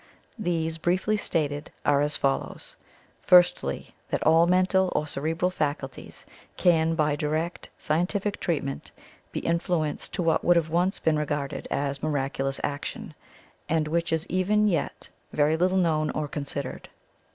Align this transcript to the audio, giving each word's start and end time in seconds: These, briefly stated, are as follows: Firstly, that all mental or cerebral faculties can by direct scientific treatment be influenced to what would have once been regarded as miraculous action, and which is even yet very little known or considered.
These, 0.39 0.79
briefly 0.79 1.15
stated, 1.15 1.71
are 1.85 2.01
as 2.01 2.15
follows: 2.17 2.75
Firstly, 3.21 3.93
that 4.09 4.25
all 4.25 4.47
mental 4.47 4.91
or 4.95 5.05
cerebral 5.05 5.51
faculties 5.51 6.25
can 6.57 6.95
by 6.95 7.15
direct 7.15 7.69
scientific 7.77 8.39
treatment 8.39 8.89
be 9.31 9.41
influenced 9.41 10.11
to 10.13 10.23
what 10.23 10.43
would 10.43 10.55
have 10.55 10.69
once 10.69 10.97
been 10.97 11.19
regarded 11.19 11.67
as 11.69 12.01
miraculous 12.01 12.59
action, 12.63 13.13
and 13.69 13.87
which 13.87 14.11
is 14.11 14.25
even 14.25 14.67
yet 14.67 15.09
very 15.33 15.55
little 15.55 15.77
known 15.77 16.09
or 16.09 16.27
considered. 16.27 16.89